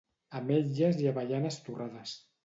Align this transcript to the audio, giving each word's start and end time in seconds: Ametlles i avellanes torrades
Ametlles 0.37 0.97
i 1.03 1.09
avellanes 1.11 1.59
torrades 1.67 2.15